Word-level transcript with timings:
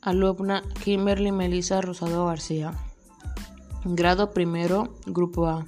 Alumna 0.00 0.62
Kimberly 0.84 1.32
Melissa 1.32 1.80
Rosado 1.80 2.26
García. 2.26 2.72
Grado 3.84 4.30
primero, 4.30 4.94
Grupo 5.06 5.48
A. 5.48 5.66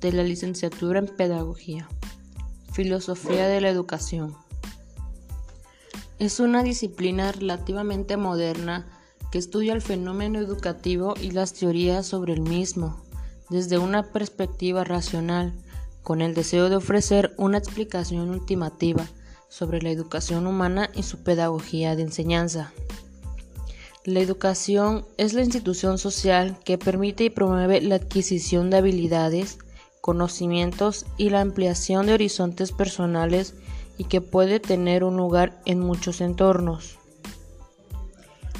De 0.00 0.12
la 0.12 0.22
licenciatura 0.22 1.00
en 1.00 1.06
Pedagogía. 1.06 1.88
Filosofía 2.72 3.48
de 3.48 3.60
la 3.60 3.68
Educación. 3.68 4.36
Es 6.20 6.38
una 6.38 6.62
disciplina 6.62 7.32
relativamente 7.32 8.16
moderna 8.16 8.86
que 9.32 9.38
estudia 9.38 9.72
el 9.72 9.82
fenómeno 9.82 10.38
educativo 10.38 11.14
y 11.20 11.32
las 11.32 11.52
teorías 11.52 12.06
sobre 12.06 12.34
el 12.34 12.42
mismo 12.42 13.02
desde 13.50 13.76
una 13.76 14.04
perspectiva 14.04 14.84
racional, 14.84 15.52
con 16.02 16.22
el 16.22 16.34
deseo 16.34 16.70
de 16.70 16.76
ofrecer 16.76 17.34
una 17.36 17.58
explicación 17.58 18.30
ultimativa 18.30 19.04
sobre 19.48 19.82
la 19.82 19.90
educación 19.90 20.46
humana 20.46 20.90
y 20.94 21.02
su 21.02 21.22
pedagogía 21.24 21.96
de 21.96 22.02
enseñanza. 22.02 22.72
La 24.04 24.18
educación 24.18 25.06
es 25.16 25.32
la 25.32 25.42
institución 25.42 25.96
social 25.96 26.58
que 26.64 26.76
permite 26.76 27.22
y 27.22 27.30
promueve 27.30 27.80
la 27.80 27.94
adquisición 27.94 28.68
de 28.68 28.78
habilidades, 28.78 29.58
conocimientos 30.00 31.06
y 31.18 31.30
la 31.30 31.40
ampliación 31.40 32.06
de 32.06 32.14
horizontes 32.14 32.72
personales 32.72 33.54
y 33.98 34.04
que 34.04 34.20
puede 34.20 34.58
tener 34.58 35.04
un 35.04 35.16
lugar 35.16 35.62
en 35.66 35.78
muchos 35.78 36.20
entornos. 36.20 36.98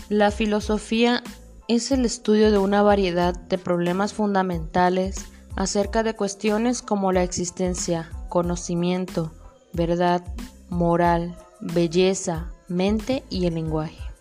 La 0.08 0.30
filosofía 0.30 1.24
es 1.66 1.90
el 1.90 2.04
estudio 2.04 2.52
de 2.52 2.58
una 2.58 2.82
variedad 2.82 3.34
de 3.34 3.58
problemas 3.58 4.12
fundamentales 4.12 5.26
acerca 5.56 6.04
de 6.04 6.14
cuestiones 6.14 6.82
como 6.82 7.10
la 7.10 7.24
existencia, 7.24 8.12
conocimiento, 8.28 9.32
verdad, 9.72 10.22
moral, 10.68 11.34
belleza, 11.60 12.52
mente 12.68 13.24
y 13.28 13.46
el 13.46 13.54
lenguaje. 13.54 14.11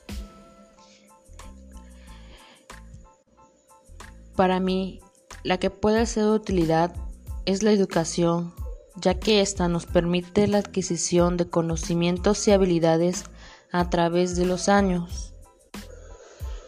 Para 4.42 4.59
mí, 4.59 5.02
la 5.44 5.59
que 5.59 5.70
puede 5.70 6.03
ser 6.08 6.23
de 6.23 6.31
utilidad 6.31 6.95
es 7.45 7.61
la 7.61 7.72
educación, 7.72 8.56
ya 8.95 9.20
que 9.20 9.39
ésta 9.39 9.67
nos 9.67 9.86
permite 9.86 10.47
la 10.47 10.58
adquisición 10.58 11.38
de 11.38 11.47
conocimientos 11.47 12.47
y 12.47 12.52
habilidades 12.52 13.25
a 13.72 13.92
través 13.92 14.36
de 14.36 14.47
los 14.47 14.67
años. 14.67 15.36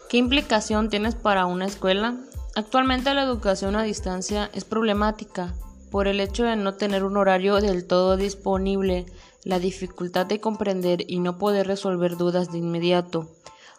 ¿Qué 0.08 0.18
implicación 0.18 0.88
tienes 0.88 1.16
para 1.16 1.46
una 1.46 1.66
escuela? 1.66 2.14
Actualmente 2.54 3.12
la 3.12 3.24
educación 3.24 3.74
a 3.74 3.82
distancia 3.82 4.50
es 4.54 4.64
problemática 4.64 5.52
por 5.90 6.06
el 6.06 6.20
hecho 6.20 6.44
de 6.44 6.54
no 6.54 6.74
tener 6.74 7.02
un 7.02 7.16
horario 7.16 7.56
del 7.56 7.88
todo 7.88 8.16
disponible, 8.16 9.04
la 9.42 9.58
dificultad 9.58 10.26
de 10.26 10.38
comprender 10.38 11.10
y 11.10 11.18
no 11.18 11.38
poder 11.38 11.66
resolver 11.66 12.16
dudas 12.16 12.52
de 12.52 12.58
inmediato, 12.58 13.32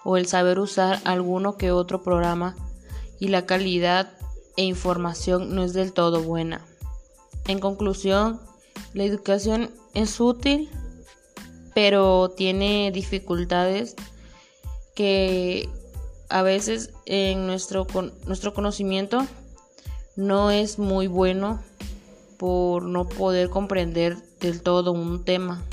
o 0.04 0.18
el 0.18 0.26
saber 0.26 0.60
usar 0.60 1.00
alguno 1.06 1.56
que 1.56 1.72
otro 1.72 2.04
programa 2.04 2.58
y 3.20 3.30
la 3.30 3.46
calidad 3.46 4.12
e 4.58 4.64
información 4.64 5.56
no 5.56 5.64
es 5.64 5.74
del 5.74 5.94
todo 5.94 6.22
buena. 6.22 6.66
En 7.48 7.60
conclusión, 7.60 8.40
la 8.94 9.04
educación 9.04 9.72
es 9.94 10.20
útil, 10.20 10.70
pero 11.74 12.30
tiene 12.30 12.92
dificultades 12.92 13.96
que 14.96 15.70
a 16.30 16.42
veces 16.42 16.92
en 17.06 17.46
nuestro, 17.46 17.86
nuestro 18.26 18.54
conocimiento 18.54 19.26
no 20.16 20.52
es 20.52 20.80
muy 20.80 21.08
bueno 21.08 21.62
por 22.38 22.84
no 22.84 23.08
poder 23.08 23.50
comprender 23.50 24.18
del 24.40 24.62
todo 24.62 24.92
un 24.92 25.24
tema. 25.24 25.64